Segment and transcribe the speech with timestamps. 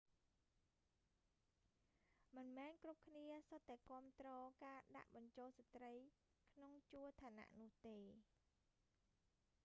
[2.37, 4.29] មិនមែនគ្រប់គ្នាសុទ្ធតែគាំទ្រ
[4.65, 5.93] ការដាក់បញ្ចូលស្ត្រី
[6.53, 7.99] ក្នុងជួរឋានៈនោះទេ